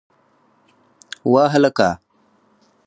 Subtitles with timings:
[1.31, 1.89] وه هلکه!